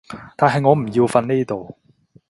[0.35, 1.77] 但係我唔要瞓呢度